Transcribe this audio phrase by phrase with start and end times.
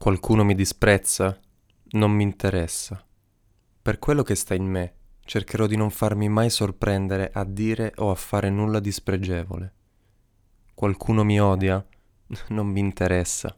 [0.00, 1.38] Qualcuno mi disprezza?
[1.90, 3.04] Non mi interessa.
[3.82, 4.94] Per quello che sta in me,
[5.26, 9.74] cercherò di non farmi mai sorprendere a dire o a fare nulla di spregevole.
[10.72, 11.86] Qualcuno mi odia?
[12.48, 13.54] Non mi interessa.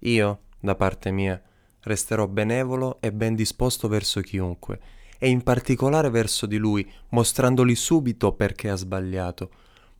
[0.00, 1.40] Io, da parte mia,
[1.82, 4.80] resterò benevolo e ben disposto verso chiunque,
[5.18, 9.50] e in particolare verso di lui, mostrandogli subito perché ha sbagliato,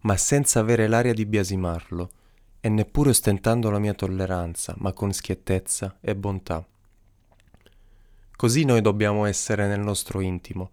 [0.01, 2.11] ma senza avere l'aria di biasimarlo
[2.67, 6.67] e neppure ostentando la mia tolleranza, ma con schiettezza e bontà.
[8.35, 10.73] Così noi dobbiamo essere nel nostro intimo,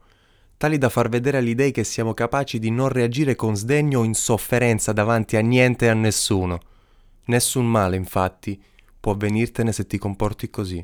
[0.58, 4.06] tali da far vedere agli dei che siamo capaci di non reagire con sdegno o
[4.06, 6.60] insofferenza davanti a niente e a nessuno.
[7.26, 8.60] Nessun male, infatti,
[9.00, 10.84] può venirtene se ti comporti così.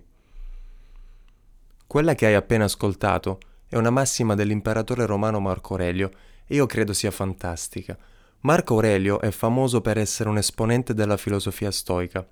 [1.88, 6.12] Quella che hai appena ascoltato è una massima dell'imperatore romano Marco Aurelio
[6.46, 7.98] e io credo sia fantastica
[8.41, 12.25] Marco Aurelio è famoso per essere un esponente della filosofia stoica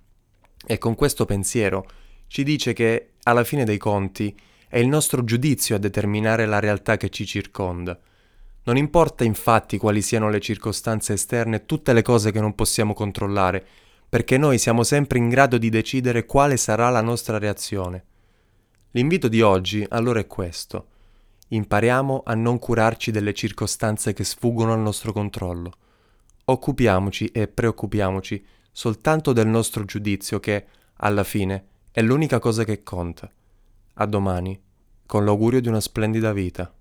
[0.65, 1.85] e con questo pensiero
[2.27, 4.33] ci dice che, alla fine dei conti,
[4.69, 7.99] è il nostro giudizio a determinare la realtà che ci circonda.
[8.63, 13.65] Non importa infatti quali siano le circostanze esterne, tutte le cose che non possiamo controllare,
[14.07, 18.05] perché noi siamo sempre in grado di decidere quale sarà la nostra reazione.
[18.91, 20.87] L'invito di oggi allora è questo.
[21.49, 25.73] Impariamo a non curarci delle circostanze che sfuggono al nostro controllo
[26.49, 30.65] occupiamoci e preoccupiamoci soltanto del nostro giudizio che,
[30.97, 33.29] alla fine, è l'unica cosa che conta.
[33.95, 34.59] A domani,
[35.05, 36.71] con l'augurio di una splendida vita.